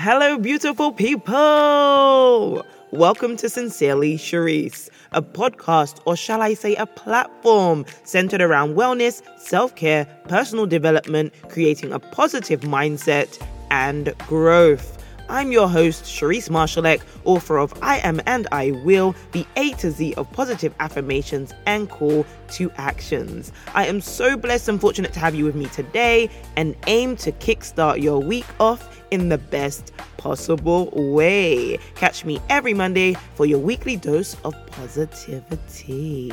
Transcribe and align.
Hello, 0.00 0.38
beautiful 0.38 0.92
people! 0.92 2.64
Welcome 2.92 3.36
to 3.38 3.48
Sincerely 3.48 4.16
Sherrise, 4.16 4.88
a 5.10 5.20
podcast, 5.20 6.00
or 6.04 6.14
shall 6.14 6.40
I 6.40 6.54
say, 6.54 6.76
a 6.76 6.86
platform 6.86 7.84
centered 8.04 8.40
around 8.40 8.76
wellness, 8.76 9.22
self 9.40 9.74
care, 9.74 10.04
personal 10.28 10.66
development, 10.66 11.32
creating 11.48 11.92
a 11.92 11.98
positive 11.98 12.60
mindset, 12.60 13.44
and 13.72 14.16
growth. 14.28 14.97
I'm 15.30 15.52
your 15.52 15.68
host, 15.68 16.04
Sherrise 16.04 16.48
Marshalleck, 16.48 17.02
author 17.24 17.58
of 17.58 17.74
I 17.82 17.98
Am 17.98 18.18
and 18.24 18.48
I 18.50 18.70
Will, 18.70 19.14
the 19.32 19.46
A 19.56 19.72
to 19.72 19.90
Z 19.90 20.14
of 20.14 20.32
positive 20.32 20.74
affirmations 20.80 21.52
and 21.66 21.90
call 21.90 22.24
to 22.52 22.70
actions. 22.78 23.52
I 23.74 23.84
am 23.86 24.00
so 24.00 24.38
blessed 24.38 24.70
and 24.70 24.80
fortunate 24.80 25.12
to 25.12 25.20
have 25.20 25.34
you 25.34 25.44
with 25.44 25.54
me 25.54 25.66
today 25.66 26.30
and 26.56 26.74
aim 26.86 27.14
to 27.16 27.32
kickstart 27.32 28.00
your 28.02 28.20
week 28.20 28.46
off 28.58 29.02
in 29.10 29.28
the 29.28 29.36
best 29.36 29.92
possible 30.16 30.90
way. 30.94 31.78
Catch 31.94 32.24
me 32.24 32.40
every 32.48 32.72
Monday 32.72 33.14
for 33.34 33.44
your 33.44 33.58
weekly 33.58 33.96
dose 33.96 34.34
of 34.44 34.54
positivity. 34.68 36.30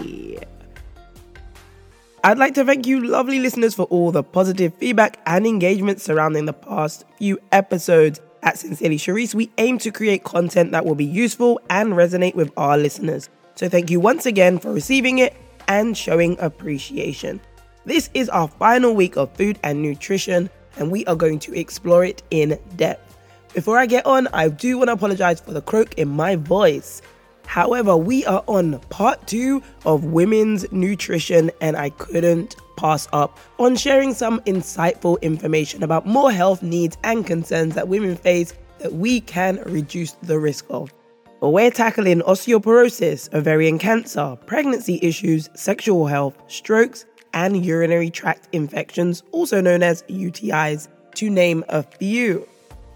I'd 2.24 2.40
like 2.40 2.56
to 2.56 2.66
thank 2.66 2.88
you, 2.88 3.06
lovely 3.06 3.38
listeners, 3.40 3.76
for 3.76 3.84
all 3.84 4.12
the 4.12 4.24
positive 4.24 4.74
feedback 4.74 5.20
and 5.28 5.46
engagement 5.46 6.02
surrounding 6.02 6.46
the 6.46 6.54
past 6.54 7.06
few 7.20 7.38
episodes. 7.52 8.20
At 8.46 8.60
Sincerely 8.60 8.98
Sherrise, 8.98 9.34
we 9.34 9.50
aim 9.58 9.80
to 9.80 9.92
create 9.92 10.24
content 10.24 10.72
that 10.72 10.86
will 10.86 10.94
be 10.94 11.04
useful 11.04 11.60
and 11.68 11.94
resonate 11.94 12.36
with 12.36 12.52
our 12.58 12.78
listeners. 12.78 13.28
So 13.56 13.68
thank 13.68 13.90
you 13.90 14.00
once 14.00 14.28
again 14.28 14.60
for 14.60 14.72
receiving 14.72 15.18
it 15.18 15.36
and 15.68 15.98
showing 15.98 16.38
appreciation. 16.40 17.42
This 17.86 18.12
is 18.14 18.30
our 18.30 18.48
final 18.48 18.94
week 18.94 19.18
of 19.18 19.36
food 19.36 19.58
and 19.64 19.82
nutrition, 19.82 20.52
and 20.78 20.92
we 20.92 21.04
are 21.08 21.16
going 21.16 21.40
to 21.40 21.60
explore 21.60 22.06
it 22.06 22.22
in 22.30 22.60
depth. 22.76 23.18
Before 23.56 23.80
I 23.80 23.88
get 23.88 24.06
on, 24.06 24.28
I 24.28 24.50
do 24.50 24.78
want 24.78 24.90
to 24.90 24.94
apologize 24.94 25.40
for 25.40 25.52
the 25.52 25.62
croak 25.62 25.96
in 25.96 26.08
my 26.08 26.36
voice. 26.36 27.02
However, 27.46 27.96
we 27.96 28.26
are 28.26 28.44
on 28.48 28.80
part 28.90 29.26
two 29.28 29.62
of 29.86 30.06
women's 30.06 30.72
nutrition, 30.72 31.52
and 31.62 31.78
I 31.78 31.90
couldn't 31.92 32.56
pass 32.78 33.08
up 33.14 33.40
on 33.60 33.76
sharing 33.76 34.14
some 34.14 34.40
insightful 34.42 35.22
information 35.22 35.84
about 35.84 36.06
more 36.06 36.32
health 36.32 36.62
needs 36.62 36.98
and 37.04 37.26
concerns 37.26 37.76
that 37.76 37.88
women 37.88 38.16
face 38.16 38.54
that 38.80 38.94
we 38.94 39.22
can 39.22 39.58
reduce 39.66 40.12
the 40.24 40.40
risk 40.40 40.66
of. 40.70 40.94
We're 41.42 41.72
tackling 41.72 42.22
osteoporosis, 42.22 43.34
ovarian 43.34 43.78
cancer, 43.78 44.38
pregnancy 44.46 45.00
issues, 45.02 45.50
sexual 45.54 46.08
health, 46.08 46.36
strokes, 46.48 47.06
and 47.34 47.64
urinary 47.64 48.10
tract 48.10 48.48
infections, 48.52 49.22
also 49.32 49.62
known 49.62 49.84
as 49.84 50.04
UTIs, 50.04 50.88
to 51.16 51.30
name 51.30 51.64
a 51.70 51.84
few. 51.84 52.48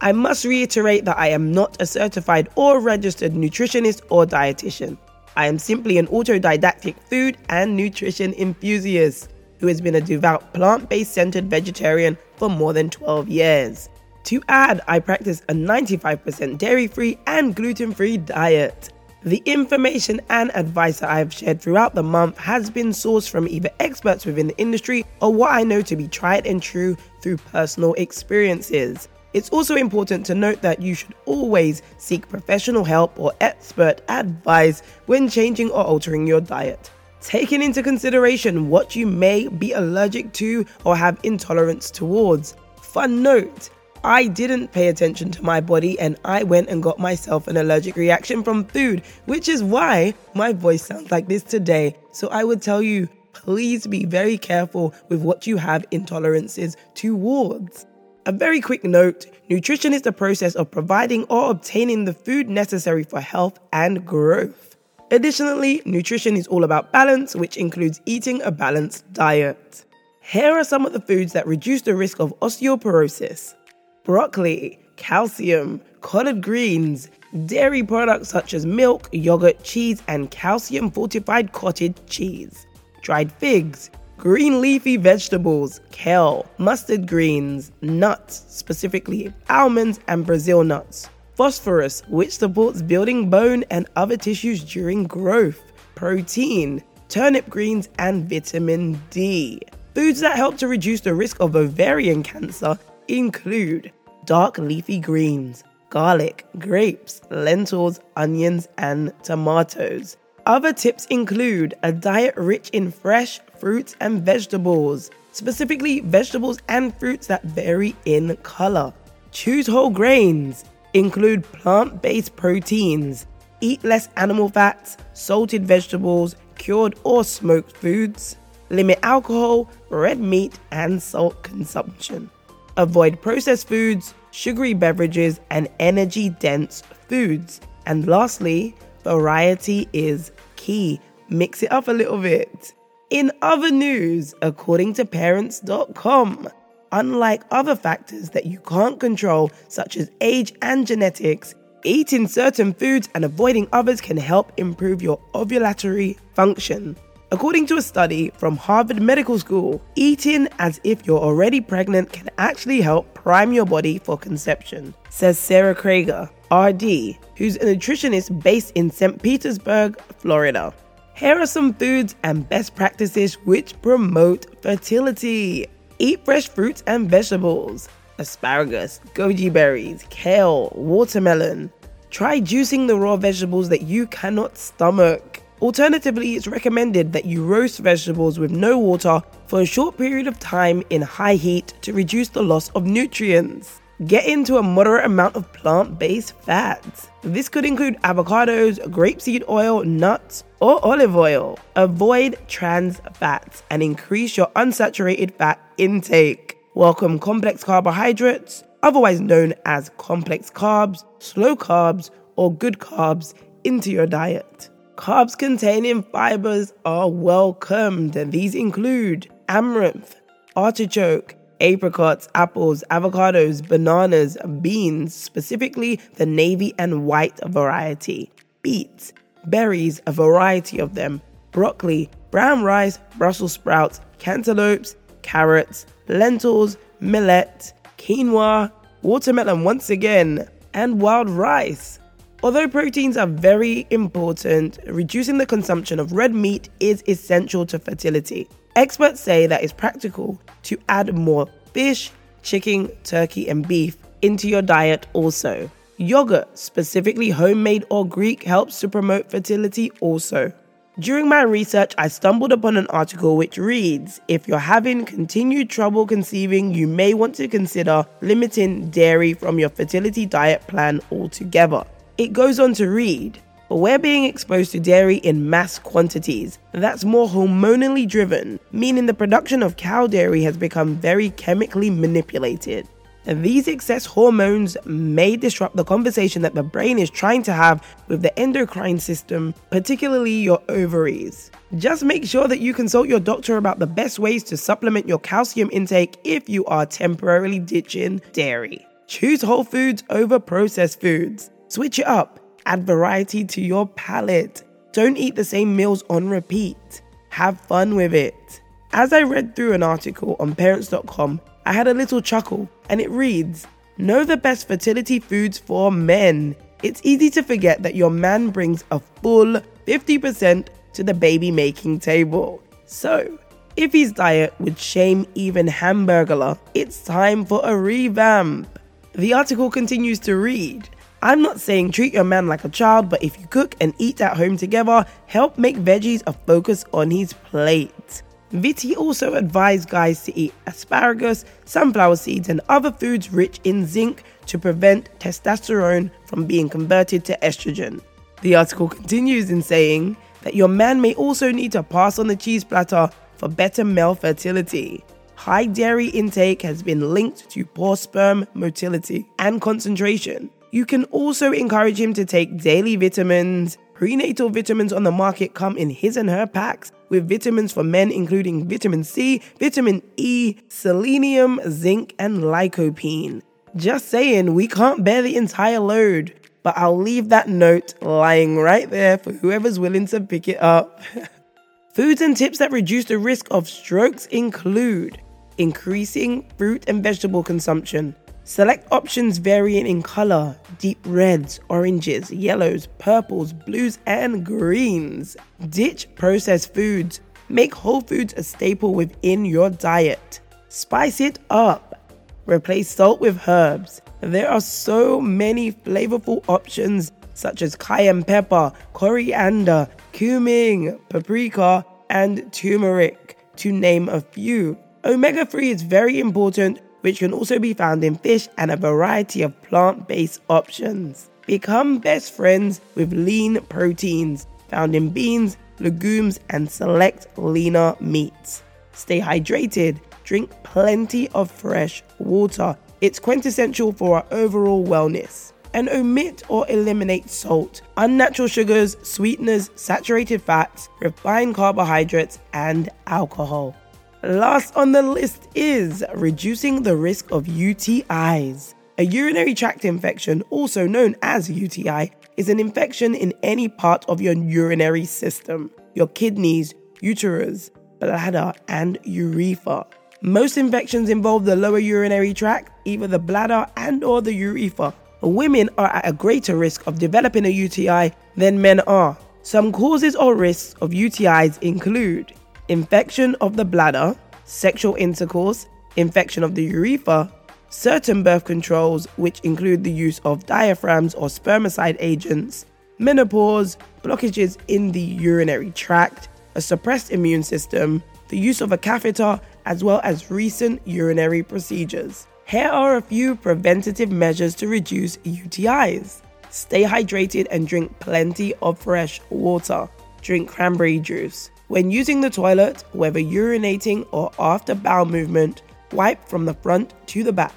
I 0.01 0.13
must 0.13 0.45
reiterate 0.45 1.03
that 1.05 1.19
I 1.19 1.27
am 1.27 1.51
not 1.51 1.81
a 1.81 1.85
certified 1.85 2.47
or 2.55 2.79
registered 2.79 3.33
nutritionist 3.33 4.01
or 4.09 4.25
dietitian. 4.25 4.97
I 5.35 5.47
am 5.47 5.59
simply 5.59 5.97
an 5.97 6.07
autodidactic 6.07 6.95
food 7.09 7.37
and 7.49 7.75
nutrition 7.75 8.33
enthusiast 8.33 9.29
who 9.59 9.67
has 9.67 9.81
been 9.81 9.95
a 9.95 10.01
devout 10.01 10.53
plant 10.53 10.87
based 10.87 11.13
centered 11.13 11.49
vegetarian 11.49 12.17
for 12.37 12.49
more 12.49 12.71
than 12.71 12.89
12 12.89 13.27
years. 13.27 13.89
To 14.25 14.41
add, 14.47 14.79
I 14.87 14.99
practice 14.99 15.41
a 15.49 15.53
95% 15.53 16.57
dairy 16.57 16.87
free 16.87 17.17
and 17.27 17.53
gluten 17.53 17.93
free 17.93 18.17
diet. 18.17 18.93
The 19.23 19.43
information 19.45 20.21
and 20.29 20.49
advice 20.55 21.01
that 21.01 21.09
I 21.09 21.19
have 21.19 21.33
shared 21.33 21.61
throughout 21.61 21.93
the 21.93 22.03
month 22.03 22.37
has 22.37 22.69
been 22.69 22.89
sourced 22.89 23.29
from 23.29 23.49
either 23.49 23.69
experts 23.81 24.25
within 24.25 24.47
the 24.47 24.57
industry 24.57 25.05
or 25.21 25.33
what 25.33 25.51
I 25.51 25.63
know 25.63 25.81
to 25.81 25.95
be 25.97 26.07
tried 26.07 26.47
and 26.47 26.63
true 26.63 26.95
through 27.21 27.37
personal 27.37 27.95
experiences. 27.95 29.09
It's 29.33 29.49
also 29.49 29.75
important 29.75 30.25
to 30.25 30.35
note 30.35 30.61
that 30.61 30.81
you 30.81 30.95
should 30.95 31.13
always 31.25 31.83
seek 31.97 32.27
professional 32.27 32.83
help 32.83 33.19
or 33.19 33.31
expert 33.41 34.01
advice 34.09 34.81
when 35.05 35.29
changing 35.29 35.69
or 35.69 35.83
altering 35.83 36.25
your 36.25 36.41
diet. 36.41 36.89
Taking 37.21 37.61
into 37.61 37.83
consideration 37.83 38.69
what 38.69 38.95
you 38.95 39.05
may 39.05 39.47
be 39.47 39.73
allergic 39.73 40.33
to 40.33 40.65
or 40.83 40.95
have 40.95 41.19
intolerance 41.23 41.91
towards. 41.91 42.55
Fun 42.81 43.21
note 43.21 43.69
I 44.03 44.27
didn't 44.27 44.71
pay 44.71 44.87
attention 44.87 45.29
to 45.31 45.43
my 45.43 45.59
body 45.59 45.99
and 45.99 46.17
I 46.23 46.43
went 46.43 46.69
and 46.69 46.81
got 46.81 46.99
myself 46.99 47.47
an 47.47 47.57
allergic 47.57 47.97
reaction 47.97 48.43
from 48.43 48.63
food, 48.63 49.03
which 49.25 49.49
is 49.49 49.61
why 49.61 50.13
my 50.33 50.53
voice 50.53 50.85
sounds 50.85 51.11
like 51.11 51.27
this 51.27 51.43
today. 51.43 51.95
So 52.13 52.29
I 52.29 52.45
would 52.45 52.61
tell 52.61 52.81
you, 52.81 53.09
please 53.33 53.85
be 53.85 54.05
very 54.05 54.37
careful 54.37 54.93
with 55.09 55.21
what 55.21 55.45
you 55.45 55.57
have 55.57 55.85
intolerances 55.91 56.77
towards. 56.95 57.85
A 58.29 58.31
very 58.31 58.61
quick 58.61 58.83
note 58.83 59.25
nutrition 59.49 59.91
is 59.91 60.03
the 60.03 60.11
process 60.11 60.53
of 60.53 60.69
providing 60.69 61.23
or 61.29 61.49
obtaining 61.49 62.05
the 62.05 62.13
food 62.13 62.47
necessary 62.47 63.03
for 63.03 63.19
health 63.19 63.57
and 63.73 64.05
growth. 64.05 64.75
Additionally, 65.09 65.81
nutrition 65.83 66.37
is 66.37 66.45
all 66.45 66.63
about 66.63 66.91
balance, 66.91 67.35
which 67.35 67.57
includes 67.57 68.01
eating 68.05 68.39
a 68.43 68.51
balanced 68.51 69.11
diet. 69.13 69.83
Here 70.21 70.51
are 70.51 70.63
some 70.63 70.85
of 70.85 70.93
the 70.93 71.01
foods 71.01 71.33
that 71.33 71.47
reduce 71.47 71.81
the 71.81 71.95
risk 71.95 72.19
of 72.19 72.39
osteoporosis 72.39 73.55
broccoli, 74.03 74.77
calcium, 74.95 75.81
collard 76.01 76.43
greens, 76.43 77.09
dairy 77.47 77.81
products 77.81 78.29
such 78.29 78.53
as 78.53 78.63
milk, 78.63 79.09
yogurt, 79.11 79.63
cheese, 79.63 80.03
and 80.07 80.29
calcium 80.29 80.91
fortified 80.91 81.53
cottage 81.53 81.97
cheese, 82.05 82.67
dried 83.01 83.31
figs, 83.31 83.89
green 84.19 84.59
leafy 84.59 84.97
vegetables, 84.97 85.79
kale, 85.91 86.45
mustard 86.57 87.07
greens, 87.07 87.71
nuts, 87.81 88.43
specifically 88.49 89.33
almonds 89.49 90.01
and 90.09 90.25
Brazil 90.25 90.61
nuts, 90.61 91.09
phosphorus, 91.35 92.03
which 92.09 92.37
supports 92.37 92.81
building 92.81 93.29
bone 93.29 93.63
and 93.71 93.87
other 93.95 94.17
tissues 94.17 94.61
during 94.61 95.05
growth, 95.05 95.71
protein, 95.95 96.83
turnip 97.07 97.49
greens, 97.49 97.87
and 97.97 98.29
vitamin 98.29 99.01
D. 99.09 99.61
Foods 99.95 100.19
that 100.19 100.35
help 100.35 100.57
to 100.57 100.67
reduce 100.67 100.99
the 100.99 101.15
risk 101.15 101.39
of 101.39 101.55
ovarian 101.55 102.21
cancer 102.21 102.77
include 103.07 103.89
dark 104.25 104.57
leafy 104.57 104.99
greens, 104.99 105.63
garlic, 105.89 106.45
grapes, 106.57 107.21
lentils, 107.29 108.01
onions, 108.17 108.67
and 108.77 109.13
tomatoes. 109.23 110.17
Other 110.45 110.73
tips 110.73 111.05
include 111.05 111.75
a 111.83 111.93
diet 111.93 112.35
rich 112.35 112.69
in 112.71 112.91
fresh 112.91 113.39
fruits 113.59 113.95
and 113.99 114.23
vegetables, 114.23 115.11
specifically 115.31 115.99
vegetables 116.01 116.59
and 116.67 116.97
fruits 116.99 117.27
that 117.27 117.43
vary 117.43 117.95
in 118.05 118.35
color. 118.37 118.93
Choose 119.31 119.67
whole 119.67 119.89
grains, 119.89 120.65
include 120.93 121.43
plant 121.43 122.01
based 122.01 122.35
proteins, 122.35 123.27
eat 123.61 123.83
less 123.83 124.09
animal 124.17 124.49
fats, 124.49 124.97
salted 125.13 125.65
vegetables, 125.65 126.35
cured 126.57 126.95
or 127.03 127.23
smoked 127.23 127.75
foods, 127.77 128.37
limit 128.69 128.99
alcohol, 129.03 129.69
red 129.89 130.19
meat, 130.19 130.59
and 130.71 131.01
salt 131.01 131.41
consumption. 131.43 132.29
Avoid 132.77 133.21
processed 133.21 133.67
foods, 133.67 134.13
sugary 134.31 134.73
beverages, 134.73 135.39
and 135.49 135.67
energy 135.79 136.29
dense 136.29 136.81
foods. 137.07 137.61
And 137.85 138.07
lastly, 138.07 138.75
variety 139.03 139.89
is 139.93 140.31
key. 140.55 140.99
Mix 141.29 141.63
it 141.63 141.71
up 141.71 141.87
a 141.87 141.91
little 141.91 142.17
bit. 142.17 142.73
In 143.09 143.31
other 143.41 143.71
news, 143.71 144.35
according 144.43 144.93
to 144.93 145.03
parents.com, 145.03 146.47
unlike 146.91 147.41
other 147.49 147.75
factors 147.75 148.29
that 148.29 148.45
you 148.45 148.59
can't 148.59 148.99
control, 148.99 149.49
such 149.67 149.97
as 149.97 150.11
age 150.21 150.53
and 150.61 150.85
genetics, 150.85 151.55
eating 151.83 152.27
certain 152.27 152.71
foods 152.71 153.09
and 153.15 153.25
avoiding 153.25 153.67
others 153.73 153.99
can 153.99 154.15
help 154.15 154.51
improve 154.57 155.01
your 155.01 155.19
ovulatory 155.33 156.17
function. 156.35 156.95
According 157.31 157.65
to 157.67 157.77
a 157.77 157.81
study 157.81 158.29
from 158.37 158.57
Harvard 158.57 159.01
Medical 159.01 159.39
School, 159.39 159.81
eating 159.95 160.47
as 160.59 160.79
if 160.83 161.07
you're 161.07 161.17
already 161.17 161.61
pregnant 161.61 162.11
can 162.11 162.29
actually 162.37 162.79
help 162.79 163.11
prime 163.15 163.53
your 163.53 163.65
body 163.65 163.97
for 163.97 164.19
conception, 164.19 164.93
says 165.09 165.39
Sarah 165.39 165.73
Krieger, 165.73 166.29
RD, 166.51 167.17
who's 167.35 167.55
a 167.55 167.65
nutritionist 167.75 168.43
based 168.43 168.71
in 168.75 168.91
St. 168.91 169.19
Petersburg, 169.19 169.99
Florida. 170.19 170.73
Here 171.19 171.37
are 171.37 171.45
some 171.45 171.73
foods 171.73 172.15
and 172.23 172.47
best 172.47 172.75
practices 172.77 173.33
which 173.43 173.73
promote 173.81 174.63
fertility. 174.63 175.67
Eat 175.97 176.23
fresh 176.23 176.47
fruits 176.47 176.81
and 176.87 177.09
vegetables, 177.09 177.89
asparagus, 178.19 179.01
goji 179.15 179.51
berries, 179.51 180.05
kale, 180.09 180.71
watermelon. 180.73 181.73
Try 182.09 182.39
juicing 182.39 182.87
the 182.87 182.95
raw 182.95 183.17
vegetables 183.17 183.67
that 183.67 183.81
you 183.81 184.07
cannot 184.07 184.57
stomach. 184.57 185.41
Alternatively, 185.61 186.35
it's 186.35 186.47
recommended 186.47 187.11
that 187.11 187.25
you 187.25 187.43
roast 187.43 187.79
vegetables 187.79 188.39
with 188.39 188.51
no 188.51 188.77
water 188.77 189.21
for 189.47 189.59
a 189.59 189.65
short 189.65 189.97
period 189.97 190.25
of 190.25 190.39
time 190.39 190.81
in 190.89 191.01
high 191.01 191.35
heat 191.35 191.73
to 191.81 191.91
reduce 191.91 192.29
the 192.29 192.41
loss 192.41 192.69
of 192.69 192.85
nutrients. 192.85 193.81
Get 194.07 194.25
into 194.27 194.55
a 194.55 194.63
moderate 194.63 195.03
amount 195.03 195.35
of 195.35 195.51
plant 195.51 195.99
based 195.99 196.33
fats. 196.43 197.09
This 197.21 197.49
could 197.49 197.65
include 197.65 197.97
avocados, 198.03 198.79
grapeseed 198.87 199.43
oil, 199.49 199.83
nuts, 199.83 200.45
or 200.61 200.83
olive 200.85 201.17
oil. 201.17 201.59
Avoid 201.75 202.37
trans 202.47 203.01
fats 203.15 203.61
and 203.69 203.83
increase 203.83 204.37
your 204.37 204.47
unsaturated 204.55 205.33
fat 205.35 205.59
intake. 205.77 206.57
Welcome 206.75 207.19
complex 207.19 207.61
carbohydrates, 207.65 208.63
otherwise 208.83 209.19
known 209.19 209.53
as 209.65 209.91
complex 209.97 210.49
carbs, 210.49 211.03
slow 211.19 211.57
carbs, 211.57 212.09
or 212.37 212.53
good 212.53 212.79
carbs, 212.79 213.33
into 213.65 213.91
your 213.91 214.07
diet. 214.07 214.69
Carbs 214.95 215.37
containing 215.37 216.03
fibers 216.03 216.71
are 216.85 217.09
welcomed, 217.09 218.15
and 218.15 218.31
these 218.31 218.55
include 218.55 219.29
amaranth, 219.49 220.15
artichoke, 220.55 221.35
apricots, 221.61 222.27
apples, 222.35 222.83
avocados, 222.91 223.67
bananas, 223.67 224.37
beans, 224.61 225.13
specifically 225.13 225.99
the 226.15 226.25
navy 226.25 226.73
and 226.77 227.05
white 227.05 227.39
variety, 227.47 228.31
beets, 228.61 229.13
berries, 229.45 230.01
a 230.07 230.11
variety 230.11 230.79
of 230.79 230.95
them, 230.95 231.21
broccoli, 231.51 232.09
brown 232.31 232.63
rice, 232.63 232.99
Brussels 233.17 233.53
sprouts, 233.53 234.01
cantaloupes, 234.19 234.95
carrots, 235.21 235.85
lentils, 236.07 236.77
millet, 236.99 237.73
quinoa, 237.97 238.71
watermelon 239.01 239.63
once 239.63 239.89
again, 239.89 240.47
and 240.73 241.01
wild 241.01 241.29
rice. 241.29 241.99
Although 242.41 242.69
proteins 242.69 243.17
are 243.17 243.27
very 243.27 243.85
important, 243.89 244.79
reducing 244.87 245.39
the 245.39 245.45
consumption 245.45 245.99
of 245.99 246.13
red 246.13 246.33
meat 246.33 246.69
is 246.79 247.03
essential 247.07 247.65
to 247.65 247.79
fertility. 247.79 248.47
Experts 248.79 249.19
say 249.19 249.45
that 249.45 249.61
it's 249.61 249.73
practical 249.73 250.39
to 250.63 250.77
add 250.87 251.13
more 251.13 251.49
fish, 251.73 252.11
chicken, 252.43 252.87
turkey, 253.03 253.49
and 253.49 253.67
beef 253.67 253.97
into 254.21 254.47
your 254.47 254.61
diet 254.61 255.05
also. 255.11 255.69
Yogurt, 255.97 256.57
specifically 256.57 257.29
homemade 257.29 257.83
or 257.89 258.07
Greek, 258.07 258.43
helps 258.43 258.79
to 258.79 258.87
promote 258.87 259.29
fertility 259.29 259.91
also. 259.99 260.53
During 260.97 261.27
my 261.27 261.41
research, 261.41 261.93
I 261.97 262.07
stumbled 262.07 262.53
upon 262.53 262.77
an 262.77 262.87
article 262.87 263.35
which 263.35 263.57
reads 263.57 264.21
If 264.29 264.47
you're 264.47 264.59
having 264.59 265.03
continued 265.03 265.69
trouble 265.69 266.07
conceiving, 266.07 266.73
you 266.73 266.87
may 266.87 267.13
want 267.13 267.35
to 267.35 267.49
consider 267.49 268.05
limiting 268.21 268.89
dairy 268.91 269.33
from 269.33 269.59
your 269.59 269.67
fertility 269.67 270.25
diet 270.25 270.65
plan 270.67 271.01
altogether. 271.11 271.83
It 272.17 272.31
goes 272.31 272.61
on 272.61 272.75
to 272.75 272.89
read, 272.89 273.39
but 273.69 273.77
we're 273.77 273.99
being 273.99 274.25
exposed 274.25 274.71
to 274.71 274.79
dairy 274.79 275.17
in 275.17 275.49
mass 275.49 275.79
quantities. 275.79 276.57
That's 276.73 277.05
more 277.05 277.29
hormonally 277.29 278.07
driven, 278.07 278.59
meaning 278.71 279.05
the 279.05 279.13
production 279.13 279.63
of 279.63 279.77
cow 279.77 280.07
dairy 280.07 280.41
has 280.41 280.57
become 280.57 280.95
very 280.95 281.29
chemically 281.31 281.89
manipulated. 281.89 282.89
And 283.25 283.43
these 283.43 283.67
excess 283.67 284.07
hormones 284.07 284.75
may 284.85 285.35
disrupt 285.35 285.75
the 285.75 285.83
conversation 285.83 286.41
that 286.41 286.55
the 286.55 286.63
brain 286.63 286.97
is 286.97 287.11
trying 287.11 287.43
to 287.43 287.53
have 287.53 287.85
with 288.07 288.23
the 288.23 288.37
endocrine 288.39 288.97
system, 288.97 289.53
particularly 289.69 290.33
your 290.33 290.61
ovaries. 290.67 291.51
Just 291.77 292.03
make 292.03 292.25
sure 292.25 292.47
that 292.47 292.59
you 292.59 292.73
consult 292.73 293.07
your 293.07 293.19
doctor 293.19 293.57
about 293.57 293.77
the 293.77 293.85
best 293.85 294.17
ways 294.17 294.43
to 294.45 294.57
supplement 294.57 295.07
your 295.07 295.19
calcium 295.19 295.69
intake 295.71 296.17
if 296.23 296.49
you 296.49 296.65
are 296.65 296.87
temporarily 296.87 297.59
ditching 297.59 298.19
dairy. 298.33 298.83
Choose 299.05 299.43
whole 299.43 299.63
foods 299.63 300.03
over 300.09 300.39
processed 300.39 300.99
foods. 300.99 301.51
Switch 301.67 301.99
it 301.99 302.07
up, 302.07 302.39
add 302.65 302.85
variety 302.85 303.45
to 303.45 303.61
your 303.61 303.87
palate. 303.87 304.63
Don't 304.91 305.17
eat 305.17 305.35
the 305.35 305.43
same 305.43 305.75
meals 305.75 306.03
on 306.09 306.29
repeat. 306.29 307.01
Have 307.29 307.61
fun 307.61 307.95
with 307.95 308.13
it. 308.13 308.61
As 308.91 309.13
I 309.13 309.21
read 309.21 309.55
through 309.55 309.73
an 309.73 309.83
article 309.83 310.35
on 310.39 310.55
parents.com, 310.55 311.41
I 311.65 311.73
had 311.73 311.87
a 311.87 311.93
little 311.93 312.21
chuckle 312.21 312.67
and 312.89 312.99
it 312.99 313.09
reads 313.09 313.67
Know 313.97 314.23
the 314.23 314.37
best 314.37 314.67
fertility 314.67 315.19
foods 315.19 315.57
for 315.57 315.91
men. 315.91 316.55
It's 316.81 317.01
easy 317.03 317.29
to 317.31 317.43
forget 317.43 317.83
that 317.83 317.95
your 317.95 318.09
man 318.09 318.49
brings 318.49 318.83
a 318.91 318.99
full 319.21 319.61
50% 319.85 320.67
to 320.93 321.03
the 321.03 321.13
baby 321.13 321.51
making 321.51 321.99
table. 321.99 322.63
So, 322.85 323.37
if 323.75 323.93
his 323.93 324.13
diet 324.13 324.53
would 324.59 324.79
shame 324.79 325.27
even 325.35 325.67
Hamburglar, 325.67 326.57
it's 326.73 327.03
time 327.03 327.45
for 327.45 327.61
a 327.63 327.77
revamp. 327.77 328.79
The 329.13 329.33
article 329.33 329.69
continues 329.69 330.19
to 330.19 330.37
read 330.37 330.89
I'm 331.21 331.41
not 331.41 331.59
saying 331.59 331.91
treat 331.91 332.13
your 332.13 332.23
man 332.23 332.47
like 332.47 332.63
a 332.63 332.69
child, 332.69 333.09
but 333.09 333.21
if 333.21 333.39
you 333.39 333.47
cook 333.47 333.75
and 333.81 333.93
eat 333.97 334.21
at 334.21 334.37
home 334.37 334.55
together, 334.55 335.05
help 335.27 335.57
make 335.57 335.75
veggies 335.75 336.23
a 336.25 336.33
focus 336.33 336.85
on 336.93 337.11
his 337.11 337.33
plate. 337.33 338.23
Vitti 338.53 338.95
also 338.95 339.33
advised 339.33 339.89
guys 339.89 340.23
to 340.23 340.37
eat 340.37 340.53
asparagus, 340.65 341.45
sunflower 341.65 342.15
seeds, 342.15 342.49
and 342.49 342.61
other 342.69 342.91
foods 342.91 343.31
rich 343.31 343.59
in 343.63 343.85
zinc 343.85 344.23
to 344.47 344.57
prevent 344.57 345.09
testosterone 345.19 346.09
from 346.25 346.45
being 346.45 346.69
converted 346.69 347.25
to 347.25 347.37
estrogen. 347.43 348.01
The 348.41 348.55
article 348.55 348.87
continues 348.87 349.51
in 349.51 349.61
saying 349.61 350.15
that 350.41 350.55
your 350.55 350.69
man 350.69 351.01
may 351.01 351.13
also 351.15 351.51
need 351.51 351.73
to 351.73 351.83
pass 351.83 352.17
on 352.17 352.27
the 352.27 352.35
cheese 352.35 352.63
platter 352.63 353.09
for 353.35 353.49
better 353.49 353.83
male 353.83 354.15
fertility. 354.15 355.03
High 355.35 355.65
dairy 355.65 356.07
intake 356.07 356.61
has 356.63 356.81
been 356.81 357.13
linked 357.13 357.49
to 357.51 357.65
poor 357.65 357.97
sperm 357.97 358.47
motility 358.53 359.27
and 359.37 359.61
concentration, 359.61 360.49
you 360.71 360.85
can 360.85 361.05
also 361.05 361.51
encourage 361.51 361.99
him 361.99 362.13
to 362.13 362.25
take 362.25 362.57
daily 362.57 362.95
vitamins. 362.95 363.77
Prenatal 363.93 364.49
vitamins 364.49 364.93
on 364.93 365.03
the 365.03 365.11
market 365.11 365.53
come 365.53 365.75
in 365.75 365.89
his 365.89 366.15
and 366.15 366.29
her 366.29 366.47
packs 366.47 366.91
with 367.09 367.27
vitamins 367.27 367.73
for 367.73 367.83
men, 367.83 368.11
including 368.11 368.69
vitamin 368.69 369.03
C, 369.03 369.41
vitamin 369.59 370.01
E, 370.15 370.55
selenium, 370.69 371.59
zinc, 371.69 372.15
and 372.17 372.37
lycopene. 372.43 373.41
Just 373.75 374.07
saying, 374.07 374.53
we 374.53 374.67
can't 374.67 375.03
bear 375.03 375.21
the 375.21 375.35
entire 375.35 375.79
load, 375.79 376.33
but 376.63 376.77
I'll 376.77 376.97
leave 376.97 377.29
that 377.29 377.49
note 377.49 377.93
lying 378.01 378.57
right 378.57 378.89
there 378.89 379.17
for 379.17 379.33
whoever's 379.33 379.79
willing 379.79 380.07
to 380.07 380.21
pick 380.21 380.47
it 380.47 380.61
up. 380.61 381.01
Foods 381.93 382.21
and 382.21 382.37
tips 382.37 382.59
that 382.59 382.71
reduce 382.71 383.05
the 383.05 383.17
risk 383.17 383.47
of 383.51 383.67
strokes 383.67 384.27
include 384.27 385.21
increasing 385.57 386.49
fruit 386.57 386.85
and 386.87 387.03
vegetable 387.03 387.43
consumption, 387.43 388.15
Select 388.49 388.91
options 388.91 389.37
varying 389.37 389.85
in 389.85 390.01
color 390.01 390.57
deep 390.79 390.97
reds, 391.05 391.59
oranges, 391.69 392.31
yellows, 392.31 392.87
purples, 392.97 393.53
blues, 393.53 393.99
and 394.07 394.43
greens. 394.43 395.37
Ditch 395.69 396.07
processed 396.15 396.73
foods. 396.73 397.21
Make 397.47 397.75
whole 397.75 398.01
foods 398.01 398.33
a 398.35 398.41
staple 398.41 398.95
within 398.95 399.45
your 399.45 399.69
diet. 399.69 400.39
Spice 400.67 401.21
it 401.21 401.37
up. 401.51 402.11
Replace 402.47 402.89
salt 402.89 403.21
with 403.21 403.47
herbs. 403.47 404.01
There 404.21 404.49
are 404.49 404.61
so 404.61 405.21
many 405.21 405.71
flavorful 405.71 406.43
options 406.49 407.11
such 407.35 407.61
as 407.61 407.75
cayenne 407.75 408.23
pepper, 408.23 408.71
coriander, 408.93 409.87
cumin, 410.11 410.99
paprika, 411.09 411.85
and 412.09 412.51
turmeric, 412.51 413.37
to 413.57 413.71
name 413.71 414.09
a 414.09 414.21
few. 414.21 414.75
Omega 415.05 415.45
3 415.45 415.69
is 415.69 415.83
very 415.83 416.19
important 416.19 416.79
which 417.01 417.19
can 417.19 417.33
also 417.33 417.59
be 417.59 417.73
found 417.73 418.03
in 418.03 418.15
fish 418.15 418.47
and 418.57 418.71
a 418.71 418.77
variety 418.77 419.41
of 419.41 419.61
plant 419.63 420.07
based 420.07 420.41
options. 420.49 421.29
Become 421.45 421.99
best 421.99 422.33
friends 422.33 422.81
with 422.95 423.11
lean 423.11 423.61
proteins 423.69 424.45
found 424.69 424.95
in 424.95 425.09
beans, 425.09 425.57
legumes, 425.79 426.39
and 426.49 426.69
select 426.69 427.27
leaner 427.37 427.95
meats. 427.99 428.63
Stay 428.93 429.19
hydrated, 429.19 429.99
drink 430.23 430.51
plenty 430.63 431.27
of 431.29 431.49
fresh 431.49 432.03
water. 432.19 432.77
It's 433.01 433.19
quintessential 433.19 433.93
for 433.93 434.17
our 434.17 434.25
overall 434.31 434.85
wellness. 434.85 435.53
And 435.73 435.87
omit 435.89 436.43
or 436.49 436.69
eliminate 436.69 437.29
salt, 437.29 437.83
unnatural 437.95 438.47
sugars, 438.47 438.97
sweeteners, 439.03 439.69
saturated 439.75 440.41
fats, 440.41 440.89
refined 440.99 441.53
carbohydrates, 441.53 442.39
and 442.53 442.89
alcohol. 443.05 443.75
Last 444.21 444.75
on 444.75 444.91
the 444.91 445.01
list 445.01 445.47
is 445.55 446.03
reducing 446.13 446.83
the 446.83 446.97
risk 446.97 447.31
of 447.31 447.45
UTIs. 447.45 448.73
A 448.97 449.03
urinary 449.03 449.53
tract 449.53 449.85
infection, 449.85 450.41
also 450.49 450.85
known 450.85 451.15
as 451.21 451.49
UTI, 451.49 452.11
is 452.35 452.49
an 452.49 452.59
infection 452.59 453.15
in 453.15 453.33
any 453.43 453.69
part 453.69 454.03
of 454.09 454.19
your 454.19 454.33
urinary 454.33 455.05
system, 455.05 455.71
your 455.95 456.07
kidneys, 456.07 456.73
uterus, 456.99 457.71
bladder, 458.01 458.51
and 458.67 458.99
urethra. 459.05 459.85
Most 460.21 460.57
infections 460.57 461.09
involve 461.09 461.45
the 461.45 461.55
lower 461.55 461.79
urinary 461.79 462.33
tract, 462.33 462.73
either 462.83 463.07
the 463.07 463.19
bladder 463.19 463.65
and 463.77 464.03
or 464.03 464.21
the 464.21 464.33
urethra. 464.33 464.93
Women 465.21 465.69
are 465.77 465.95
at 465.95 466.05
a 466.05 466.11
greater 466.11 466.57
risk 466.57 466.85
of 466.87 466.99
developing 466.99 467.45
a 467.45 467.49
UTI 467.49 468.11
than 468.35 468.61
men 468.61 468.81
are. 468.81 469.17
Some 469.43 469.71
causes 469.71 470.17
or 470.17 470.35
risks 470.35 470.75
of 470.81 470.89
UTIs 470.89 471.57
include 471.61 472.33
infection 472.69 473.35
of 473.41 473.57
the 473.57 473.65
bladder, 473.65 474.15
sexual 474.45 474.95
intercourse, 474.95 475.67
infection 475.95 476.43
of 476.43 476.55
the 476.55 476.63
urethra, 476.63 477.31
certain 477.69 478.23
birth 478.23 478.45
controls, 478.45 479.05
which 479.17 479.39
include 479.41 479.83
the 479.83 479.91
use 479.91 480.19
of 480.19 480.45
diaphragms 480.45 481.13
or 481.15 481.27
spermicide 481.27 481.97
agents, 481.99 482.65
menopause, 482.99 483.77
blockages 484.03 484.57
in 484.67 484.91
the 484.91 485.01
urinary 485.01 485.71
tract, 485.71 486.29
a 486.55 486.61
suppressed 486.61 487.11
immune 487.11 487.43
system, 487.43 488.01
the 488.29 488.37
use 488.37 488.61
of 488.61 488.71
a 488.71 488.77
catheter, 488.77 489.39
as 489.65 489.83
well 489.83 489.99
as 490.03 490.31
recent 490.31 490.81
urinary 490.85 491.43
procedures. 491.43 492.27
Here 492.45 492.67
are 492.67 492.97
a 492.97 493.01
few 493.01 493.35
preventative 493.35 494.11
measures 494.11 494.55
to 494.55 494.67
reduce 494.67 495.17
UTIs. 495.17 496.21
Stay 496.49 496.83
hydrated 496.83 497.47
and 497.51 497.67
drink 497.67 497.99
plenty 497.99 498.55
of 498.55 498.79
fresh 498.79 499.21
water. 499.29 499.87
Drink 500.21 500.49
cranberry 500.49 500.99
juice. 500.99 501.51
When 501.69 501.91
using 501.91 502.21
the 502.21 502.31
toilet, 502.31 502.83
whether 502.93 503.19
urinating 503.19 504.07
or 504.11 504.31
after 504.39 504.73
bowel 504.73 505.05
movement, 505.05 505.61
wipe 505.91 506.27
from 506.27 506.45
the 506.45 506.55
front 506.55 506.95
to 507.09 507.23
the 507.23 507.31
back. 507.31 507.53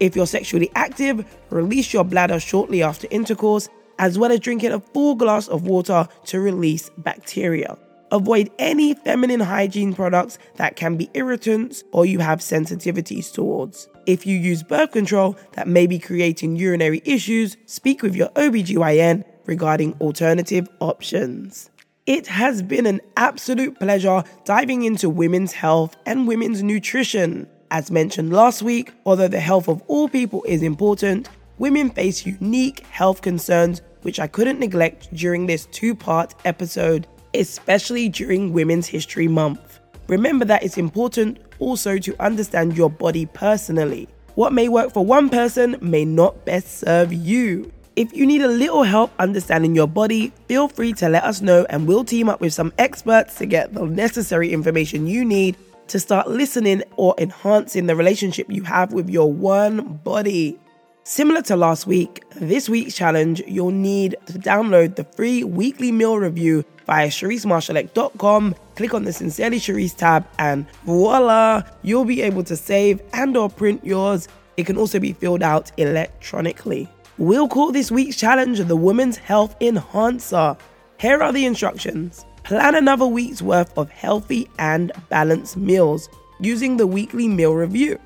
If 0.00 0.16
you're 0.16 0.26
sexually 0.26 0.72
active, 0.74 1.24
release 1.50 1.92
your 1.92 2.02
bladder 2.02 2.40
shortly 2.40 2.82
after 2.82 3.06
intercourse, 3.12 3.68
as 4.00 4.18
well 4.18 4.32
as 4.32 4.40
drinking 4.40 4.72
a 4.72 4.80
full 4.80 5.14
glass 5.14 5.46
of 5.46 5.68
water 5.68 6.08
to 6.24 6.40
release 6.40 6.90
bacteria. 6.98 7.78
Avoid 8.10 8.50
any 8.58 8.92
feminine 8.92 9.38
hygiene 9.38 9.94
products 9.94 10.36
that 10.56 10.74
can 10.74 10.96
be 10.96 11.08
irritants 11.14 11.84
or 11.92 12.04
you 12.04 12.18
have 12.18 12.40
sensitivities 12.40 13.32
towards. 13.32 13.88
If 14.06 14.26
you 14.26 14.36
use 14.36 14.64
birth 14.64 14.90
control 14.90 15.36
that 15.52 15.68
may 15.68 15.86
be 15.86 16.00
creating 16.00 16.56
urinary 16.56 17.02
issues, 17.04 17.56
speak 17.66 18.02
with 18.02 18.16
your 18.16 18.30
OBGYN 18.30 19.24
regarding 19.46 19.94
alternative 20.00 20.68
options. 20.80 21.70
It 22.06 22.26
has 22.26 22.60
been 22.60 22.84
an 22.84 23.00
absolute 23.16 23.78
pleasure 23.78 24.24
diving 24.44 24.82
into 24.82 25.08
women's 25.08 25.52
health 25.52 25.96
and 26.04 26.28
women's 26.28 26.62
nutrition. 26.62 27.48
As 27.70 27.90
mentioned 27.90 28.30
last 28.30 28.60
week, 28.60 28.92
although 29.06 29.26
the 29.26 29.40
health 29.40 29.70
of 29.70 29.82
all 29.86 30.10
people 30.10 30.44
is 30.44 30.62
important, 30.62 31.30
women 31.56 31.88
face 31.88 32.26
unique 32.26 32.80
health 32.88 33.22
concerns 33.22 33.80
which 34.02 34.20
I 34.20 34.26
couldn't 34.26 34.60
neglect 34.60 35.14
during 35.14 35.46
this 35.46 35.64
two 35.72 35.94
part 35.94 36.34
episode, 36.44 37.06
especially 37.32 38.10
during 38.10 38.52
Women's 38.52 38.86
History 38.86 39.26
Month. 39.26 39.80
Remember 40.06 40.44
that 40.44 40.62
it's 40.62 40.76
important 40.76 41.38
also 41.58 41.96
to 41.96 42.14
understand 42.22 42.76
your 42.76 42.90
body 42.90 43.24
personally. 43.24 44.08
What 44.34 44.52
may 44.52 44.68
work 44.68 44.92
for 44.92 45.06
one 45.06 45.30
person 45.30 45.78
may 45.80 46.04
not 46.04 46.44
best 46.44 46.80
serve 46.80 47.14
you. 47.14 47.72
If 47.96 48.12
you 48.12 48.26
need 48.26 48.42
a 48.42 48.48
little 48.48 48.82
help 48.82 49.12
understanding 49.20 49.76
your 49.76 49.86
body, 49.86 50.32
feel 50.48 50.66
free 50.66 50.94
to 50.94 51.08
let 51.08 51.22
us 51.22 51.40
know 51.40 51.64
and 51.70 51.86
we'll 51.86 52.02
team 52.02 52.28
up 52.28 52.40
with 52.40 52.52
some 52.52 52.72
experts 52.76 53.36
to 53.36 53.46
get 53.46 53.72
the 53.72 53.86
necessary 53.86 54.52
information 54.52 55.06
you 55.06 55.24
need 55.24 55.56
to 55.86 56.00
start 56.00 56.28
listening 56.28 56.82
or 56.96 57.14
enhancing 57.18 57.86
the 57.86 57.94
relationship 57.94 58.50
you 58.50 58.64
have 58.64 58.92
with 58.92 59.08
your 59.08 59.32
one 59.32 59.98
body. 59.98 60.58
Similar 61.04 61.42
to 61.42 61.54
last 61.54 61.86
week, 61.86 62.24
this 62.34 62.68
week's 62.68 62.96
challenge, 62.96 63.44
you'll 63.46 63.70
need 63.70 64.16
to 64.26 64.40
download 64.40 64.96
the 64.96 65.04
free 65.04 65.44
weekly 65.44 65.92
meal 65.92 66.18
review 66.18 66.64
via 66.86 67.06
SherriseMarshalleck.com. 67.06 68.56
Click 68.74 68.92
on 68.92 69.04
the 69.04 69.12
Sincerely 69.12 69.60
Sherrise 69.60 69.94
tab 69.94 70.26
and 70.40 70.68
voila, 70.84 71.62
you'll 71.82 72.04
be 72.04 72.22
able 72.22 72.42
to 72.42 72.56
save 72.56 73.00
and 73.12 73.36
or 73.36 73.48
print 73.48 73.84
yours. 73.84 74.26
It 74.56 74.66
can 74.66 74.76
also 74.76 74.98
be 74.98 75.12
filled 75.12 75.44
out 75.44 75.70
electronically. 75.76 76.88
We'll 77.16 77.46
call 77.46 77.70
this 77.70 77.92
week's 77.92 78.16
challenge 78.16 78.58
the 78.58 78.74
Women's 78.74 79.16
Health 79.16 79.54
Enhancer. 79.60 80.56
Here 80.98 81.22
are 81.22 81.32
the 81.32 81.46
instructions. 81.46 82.26
Plan 82.42 82.74
another 82.74 83.06
week's 83.06 83.40
worth 83.40 83.72
of 83.78 83.88
healthy 83.88 84.50
and 84.58 84.90
balanced 85.10 85.56
meals 85.56 86.08
using 86.40 86.76
the 86.76 86.88
weekly 86.88 87.28
meal 87.28 87.54
review. 87.54 88.00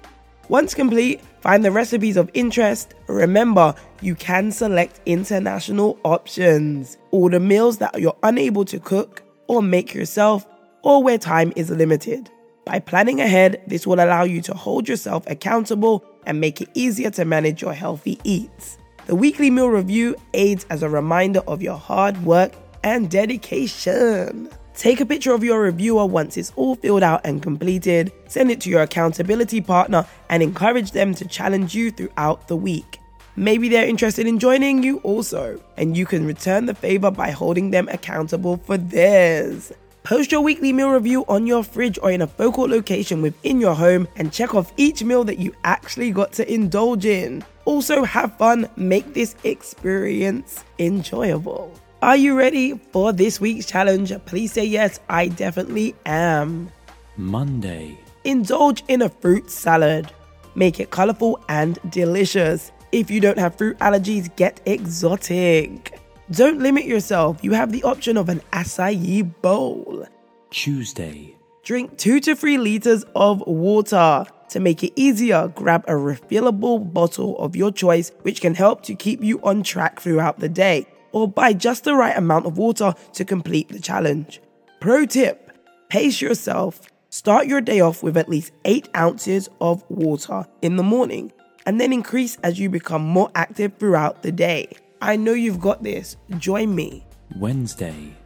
Once 0.50 0.74
complete, 0.74 1.22
find 1.40 1.64
the 1.64 1.70
recipes 1.70 2.18
of 2.18 2.30
interest. 2.34 2.92
Remember, 3.06 3.74
you 4.02 4.14
can 4.14 4.52
select 4.52 5.00
international 5.06 5.98
options. 6.04 6.98
Order 7.10 7.40
meals 7.40 7.78
that 7.78 7.98
you're 7.98 8.18
unable 8.22 8.66
to 8.66 8.78
cook 8.78 9.22
or 9.46 9.62
make 9.62 9.94
yourself 9.94 10.46
or 10.82 11.02
where 11.02 11.16
time 11.16 11.50
is 11.56 11.70
limited. 11.70 12.28
By 12.66 12.78
planning 12.78 13.22
ahead, 13.22 13.62
this 13.66 13.86
will 13.86 14.00
allow 14.04 14.24
you 14.24 14.42
to 14.42 14.52
hold 14.52 14.86
yourself 14.86 15.26
accountable 15.28 16.04
and 16.26 16.38
make 16.38 16.60
it 16.60 16.68
easier 16.74 17.08
to 17.12 17.24
manage 17.24 17.62
your 17.62 17.72
healthy 17.72 18.20
eats. 18.22 18.76
The 19.08 19.14
weekly 19.14 19.48
meal 19.48 19.70
review 19.70 20.16
aids 20.34 20.66
as 20.68 20.82
a 20.82 20.88
reminder 20.90 21.40
of 21.46 21.62
your 21.62 21.78
hard 21.78 22.22
work 22.26 22.52
and 22.84 23.10
dedication. 23.10 24.50
Take 24.74 25.00
a 25.00 25.06
picture 25.06 25.32
of 25.32 25.42
your 25.42 25.62
reviewer 25.62 26.04
once 26.04 26.36
it's 26.36 26.52
all 26.56 26.74
filled 26.74 27.02
out 27.02 27.22
and 27.24 27.42
completed, 27.42 28.12
send 28.26 28.50
it 28.50 28.60
to 28.60 28.68
your 28.68 28.82
accountability 28.82 29.62
partner, 29.62 30.06
and 30.28 30.42
encourage 30.42 30.90
them 30.90 31.14
to 31.14 31.26
challenge 31.26 31.74
you 31.74 31.90
throughout 31.90 32.48
the 32.48 32.56
week. 32.56 33.00
Maybe 33.34 33.70
they're 33.70 33.88
interested 33.88 34.26
in 34.26 34.38
joining 34.38 34.82
you 34.82 34.98
also, 34.98 35.58
and 35.78 35.96
you 35.96 36.04
can 36.04 36.26
return 36.26 36.66
the 36.66 36.74
favor 36.74 37.10
by 37.10 37.30
holding 37.30 37.70
them 37.70 37.88
accountable 37.88 38.58
for 38.58 38.76
theirs. 38.76 39.72
Post 40.02 40.32
your 40.32 40.40
weekly 40.40 40.72
meal 40.72 40.90
review 40.90 41.24
on 41.28 41.46
your 41.46 41.62
fridge 41.62 41.98
or 42.02 42.10
in 42.10 42.22
a 42.22 42.26
focal 42.26 42.66
location 42.66 43.20
within 43.20 43.60
your 43.60 43.74
home 43.74 44.08
and 44.16 44.32
check 44.32 44.54
off 44.54 44.72
each 44.76 45.02
meal 45.04 45.24
that 45.24 45.38
you 45.38 45.54
actually 45.64 46.10
got 46.10 46.32
to 46.32 46.52
indulge 46.52 47.04
in. 47.04 47.44
Also, 47.66 48.04
have 48.04 48.36
fun, 48.38 48.68
make 48.76 49.12
this 49.12 49.36
experience 49.44 50.64
enjoyable. 50.78 51.72
Are 52.00 52.16
you 52.16 52.38
ready 52.38 52.78
for 52.92 53.12
this 53.12 53.40
week's 53.40 53.66
challenge? 53.66 54.12
Please 54.24 54.52
say 54.52 54.64
yes, 54.64 55.00
I 55.10 55.28
definitely 55.28 55.94
am. 56.06 56.70
Monday. 57.16 57.98
Indulge 58.24 58.84
in 58.88 59.02
a 59.02 59.08
fruit 59.08 59.50
salad. 59.50 60.10
Make 60.54 60.80
it 60.80 60.90
colorful 60.90 61.44
and 61.48 61.78
delicious. 61.90 62.72
If 62.92 63.10
you 63.10 63.20
don't 63.20 63.38
have 63.38 63.56
fruit 63.56 63.78
allergies, 63.80 64.34
get 64.36 64.60
exotic. 64.64 65.98
Don't 66.30 66.58
limit 66.58 66.84
yourself. 66.84 67.42
You 67.42 67.52
have 67.52 67.72
the 67.72 67.82
option 67.84 68.18
of 68.18 68.28
an 68.28 68.42
acai 68.52 69.32
bowl. 69.40 70.06
Tuesday. 70.50 71.34
Drink 71.62 71.96
two 71.96 72.20
to 72.20 72.36
three 72.36 72.58
liters 72.58 73.04
of 73.16 73.40
water. 73.46 74.26
To 74.50 74.60
make 74.60 74.84
it 74.84 74.92
easier, 74.94 75.48
grab 75.48 75.84
a 75.88 75.92
refillable 75.92 76.92
bottle 76.92 77.38
of 77.38 77.56
your 77.56 77.72
choice, 77.72 78.12
which 78.22 78.42
can 78.42 78.54
help 78.54 78.82
to 78.82 78.94
keep 78.94 79.24
you 79.24 79.40
on 79.42 79.62
track 79.62 80.00
throughout 80.00 80.38
the 80.38 80.50
day, 80.50 80.86
or 81.12 81.28
buy 81.28 81.54
just 81.54 81.84
the 81.84 81.94
right 81.94 82.16
amount 82.16 82.44
of 82.44 82.58
water 82.58 82.94
to 83.14 83.24
complete 83.24 83.68
the 83.68 83.80
challenge. 83.80 84.42
Pro 84.80 85.06
tip 85.06 85.50
pace 85.88 86.20
yourself. 86.20 86.82
Start 87.08 87.46
your 87.46 87.62
day 87.62 87.80
off 87.80 88.02
with 88.02 88.18
at 88.18 88.28
least 88.28 88.52
8 88.66 88.90
ounces 88.94 89.48
of 89.62 89.82
water 89.88 90.46
in 90.60 90.76
the 90.76 90.82
morning, 90.82 91.32
and 91.64 91.80
then 91.80 91.90
increase 91.90 92.36
as 92.42 92.58
you 92.58 92.68
become 92.68 93.02
more 93.02 93.30
active 93.34 93.72
throughout 93.78 94.22
the 94.22 94.32
day. 94.32 94.68
I 95.00 95.16
know 95.16 95.32
you've 95.32 95.60
got 95.60 95.82
this. 95.82 96.16
Join 96.38 96.74
me. 96.74 97.04
Wednesday. 97.36 98.16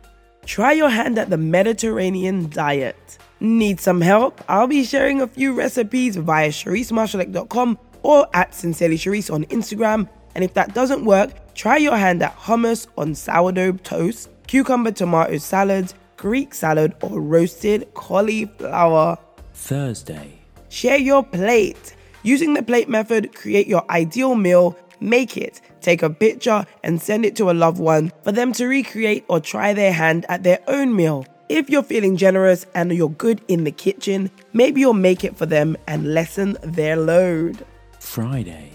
Try 0.46 0.72
your 0.72 0.88
hand 0.88 1.18
at 1.18 1.30
the 1.30 1.36
Mediterranean 1.36 2.48
diet. 2.50 3.18
Need 3.40 3.80
some 3.80 4.00
help? 4.00 4.42
I'll 4.48 4.66
be 4.66 4.84
sharing 4.84 5.20
a 5.20 5.26
few 5.26 5.52
recipes 5.52 6.16
via 6.16 6.48
SherriseMarshalleck.com 6.48 7.78
or 8.02 8.26
at 8.34 8.54
Sincerely 8.54 8.96
Sherrise 8.96 9.32
on 9.32 9.44
Instagram. 9.46 10.08
And 10.34 10.44
if 10.44 10.54
that 10.54 10.74
doesn't 10.74 11.04
work, 11.04 11.30
try 11.54 11.76
your 11.76 11.96
hand 11.96 12.22
at 12.22 12.36
hummus 12.36 12.86
on 12.96 13.14
sourdough 13.14 13.72
toast, 13.78 14.30
cucumber 14.46 14.92
tomato 14.92 15.38
salads, 15.38 15.94
Greek 16.16 16.54
salad, 16.54 16.94
or 17.02 17.20
roasted 17.20 17.92
cauliflower. 17.94 19.18
Thursday. 19.54 20.38
Share 20.68 20.98
your 20.98 21.22
plate. 21.22 21.94
Using 22.22 22.54
the 22.54 22.62
plate 22.62 22.88
method, 22.88 23.34
create 23.34 23.66
your 23.66 23.84
ideal 23.90 24.36
meal, 24.36 24.78
make 25.00 25.36
it, 25.36 25.60
take 25.82 26.02
a 26.02 26.10
picture, 26.10 26.64
and 26.82 27.02
send 27.02 27.24
it 27.24 27.36
to 27.36 27.50
a 27.50 27.52
loved 27.52 27.78
one 27.78 28.12
for 28.22 28.32
them 28.32 28.52
to 28.54 28.66
recreate 28.66 29.24
or 29.28 29.40
try 29.40 29.74
their 29.74 29.92
hand 29.92 30.24
at 30.28 30.42
their 30.42 30.60
own 30.68 30.94
meal. 30.94 31.26
If 31.48 31.68
you're 31.68 31.82
feeling 31.82 32.16
generous 32.16 32.64
and 32.74 32.92
you're 32.92 33.10
good 33.10 33.42
in 33.48 33.64
the 33.64 33.72
kitchen, 33.72 34.30
maybe 34.54 34.80
you'll 34.80 34.94
make 34.94 35.22
it 35.22 35.36
for 35.36 35.44
them 35.44 35.76
and 35.86 36.14
lessen 36.14 36.56
their 36.62 36.96
load. 36.96 37.64
Friday. 38.00 38.72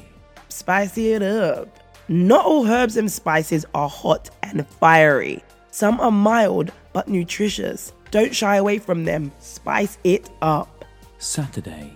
Spicy 0.49 1.13
it 1.13 1.23
up. 1.23 1.67
Not 2.07 2.45
all 2.45 2.67
herbs 2.67 2.95
and 2.95 3.11
spices 3.11 3.65
are 3.73 3.89
hot 3.89 4.29
and 4.43 4.67
fiery. 4.67 5.43
Some 5.71 5.99
are 5.99 6.11
mild 6.11 6.71
but 6.93 7.07
nutritious. 7.07 7.93
Don't 8.11 8.35
shy 8.35 8.55
away 8.55 8.79
from 8.79 9.05
them. 9.05 9.31
Spice 9.39 9.97
it 10.03 10.29
up. 10.41 10.85
Saturday. 11.17 11.91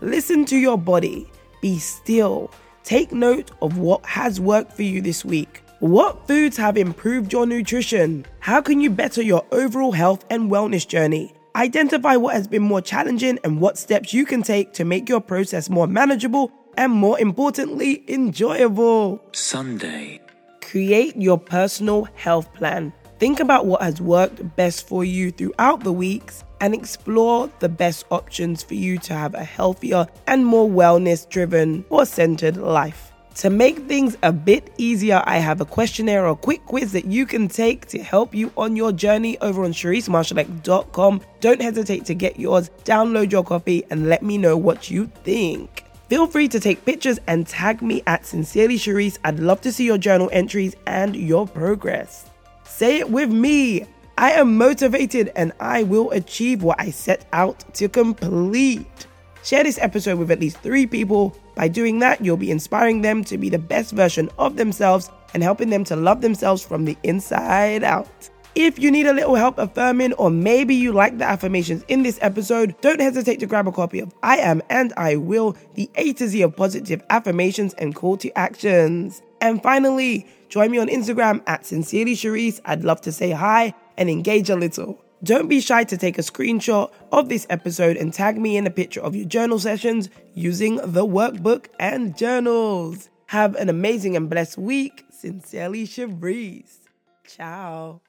Listen 0.00 0.44
to 0.46 0.56
your 0.56 0.78
body. 0.78 1.30
Be 1.60 1.78
still. 1.78 2.50
Take 2.84 3.12
note 3.12 3.52
of 3.62 3.78
what 3.78 4.04
has 4.04 4.40
worked 4.40 4.72
for 4.72 4.82
you 4.82 5.00
this 5.00 5.24
week. 5.24 5.62
What 5.78 6.26
foods 6.26 6.56
have 6.56 6.76
improved 6.76 7.32
your 7.32 7.46
nutrition? 7.46 8.26
How 8.40 8.60
can 8.60 8.80
you 8.80 8.90
better 8.90 9.22
your 9.22 9.44
overall 9.52 9.92
health 9.92 10.24
and 10.30 10.50
wellness 10.50 10.86
journey? 10.86 11.32
Identify 11.54 12.16
what 12.16 12.34
has 12.34 12.48
been 12.48 12.62
more 12.62 12.80
challenging 12.80 13.38
and 13.44 13.60
what 13.60 13.78
steps 13.78 14.12
you 14.12 14.24
can 14.24 14.42
take 14.42 14.72
to 14.74 14.84
make 14.84 15.08
your 15.08 15.20
process 15.20 15.70
more 15.70 15.86
manageable 15.86 16.50
and, 16.76 16.92
more 16.92 17.20
importantly, 17.20 18.04
enjoyable. 18.08 19.22
Sunday. 19.32 20.20
Create 20.60 21.16
your 21.16 21.38
personal 21.38 22.04
health 22.14 22.52
plan. 22.54 22.92
Think 23.18 23.38
about 23.38 23.66
what 23.66 23.82
has 23.82 24.00
worked 24.00 24.56
best 24.56 24.88
for 24.88 25.04
you 25.04 25.30
throughout 25.30 25.84
the 25.84 25.92
weeks 25.92 26.42
and 26.62 26.74
explore 26.74 27.50
the 27.58 27.68
best 27.68 28.06
options 28.10 28.62
for 28.62 28.74
you 28.74 28.96
to 28.96 29.12
have 29.12 29.34
a 29.34 29.44
healthier 29.44 30.06
and 30.26 30.46
more 30.46 30.68
wellness 30.68 31.28
driven 31.28 31.84
or 31.90 32.06
centered 32.06 32.56
life. 32.56 33.12
To 33.36 33.50
make 33.50 33.78
things 33.88 34.16
a 34.22 34.30
bit 34.30 34.72
easier, 34.78 35.22
I 35.24 35.38
have 35.38 35.60
a 35.60 35.64
questionnaire 35.64 36.26
or 36.26 36.36
quick 36.36 36.64
quiz 36.66 36.92
that 36.92 37.06
you 37.06 37.26
can 37.26 37.48
take 37.48 37.86
to 37.86 38.02
help 38.02 38.34
you 38.34 38.52
on 38.56 38.76
your 38.76 38.92
journey 38.92 39.38
over 39.40 39.64
on 39.64 39.72
SherriseMarshalleck.com. 39.72 41.20
Don't 41.40 41.60
hesitate 41.62 42.04
to 42.04 42.14
get 42.14 42.38
yours, 42.38 42.70
download 42.84 43.32
your 43.32 43.42
copy, 43.42 43.84
and 43.90 44.08
let 44.08 44.22
me 44.22 44.38
know 44.38 44.56
what 44.56 44.90
you 44.90 45.10
think. 45.24 45.84
Feel 46.08 46.26
free 46.26 46.46
to 46.48 46.60
take 46.60 46.84
pictures 46.84 47.18
and 47.26 47.46
tag 47.46 47.80
me 47.80 48.02
at 48.06 48.26
Sincerely 48.26 48.76
Sherrise. 48.76 49.18
I'd 49.24 49.40
love 49.40 49.62
to 49.62 49.72
see 49.72 49.86
your 49.86 49.98
journal 49.98 50.28
entries 50.30 50.76
and 50.86 51.16
your 51.16 51.48
progress. 51.48 52.26
Say 52.64 52.98
it 52.98 53.10
with 53.10 53.30
me. 53.30 53.86
I 54.18 54.32
am 54.32 54.56
motivated 54.56 55.32
and 55.36 55.52
I 55.60 55.82
will 55.82 56.10
achieve 56.10 56.62
what 56.62 56.80
I 56.80 56.90
set 56.90 57.26
out 57.32 57.64
to 57.74 57.88
complete. 57.88 59.06
Share 59.44 59.64
this 59.64 59.78
episode 59.78 60.18
with 60.18 60.30
at 60.30 60.40
least 60.40 60.58
three 60.58 60.86
people 60.86 61.36
By 61.54 61.68
doing 61.68 61.98
that, 61.98 62.24
you'll 62.24 62.36
be 62.36 62.50
inspiring 62.50 63.02
them 63.02 63.24
to 63.24 63.36
be 63.36 63.48
the 63.48 63.58
best 63.58 63.92
version 63.92 64.30
of 64.38 64.56
themselves 64.56 65.10
and 65.34 65.42
helping 65.42 65.70
them 65.70 65.84
to 65.84 65.96
love 65.96 66.20
themselves 66.20 66.64
from 66.64 66.84
the 66.84 66.96
inside 67.02 67.84
out. 67.84 68.30
If 68.54 68.78
you 68.78 68.90
need 68.90 69.06
a 69.06 69.14
little 69.14 69.34
help 69.34 69.56
affirming, 69.58 70.12
or 70.14 70.30
maybe 70.30 70.74
you 70.74 70.92
like 70.92 71.16
the 71.16 71.24
affirmations 71.24 71.84
in 71.88 72.02
this 72.02 72.18
episode, 72.20 72.74
don't 72.82 73.00
hesitate 73.00 73.40
to 73.40 73.46
grab 73.46 73.66
a 73.66 73.72
copy 73.72 74.00
of 74.00 74.14
I 74.22 74.38
Am 74.38 74.62
and 74.68 74.92
I 74.96 75.16
Will, 75.16 75.56
the 75.74 75.90
A 75.94 76.12
to 76.14 76.28
Z 76.28 76.42
of 76.42 76.54
positive 76.54 77.02
affirmations 77.08 77.72
and 77.74 77.94
call 77.94 78.18
to 78.18 78.30
actions. 78.38 79.22
And 79.40 79.62
finally, 79.62 80.26
join 80.50 80.70
me 80.70 80.78
on 80.78 80.88
Instagram 80.88 81.42
at 81.46 81.64
Sincerely 81.64 82.14
Sherrise. 82.14 82.60
I'd 82.66 82.84
love 82.84 83.00
to 83.02 83.12
say 83.12 83.30
hi 83.30 83.74
and 83.96 84.10
engage 84.10 84.50
a 84.50 84.56
little. 84.56 85.02
Don't 85.22 85.48
be 85.48 85.60
shy 85.60 85.84
to 85.84 85.96
take 85.96 86.18
a 86.18 86.22
screenshot 86.22 86.90
of 87.12 87.28
this 87.28 87.46
episode 87.48 87.96
and 87.96 88.12
tag 88.12 88.40
me 88.40 88.56
in 88.56 88.66
a 88.66 88.70
picture 88.70 89.00
of 89.00 89.14
your 89.14 89.26
journal 89.26 89.58
sessions 89.58 90.08
using 90.34 90.76
the 90.76 91.06
workbook 91.06 91.66
and 91.78 92.16
journals. 92.16 93.08
Have 93.26 93.54
an 93.54 93.68
amazing 93.68 94.16
and 94.16 94.28
blessed 94.28 94.58
week. 94.58 95.04
Sincerely, 95.10 95.86
Sherrise. 95.86 96.78
Ciao. 97.24 98.00